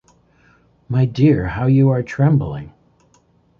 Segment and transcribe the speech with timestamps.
[0.89, 2.73] My dear, how you are trembling!